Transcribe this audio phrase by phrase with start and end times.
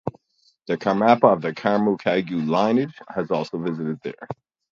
[0.65, 4.27] The Karmapa of the Karma Kagyu lineage has also visited there.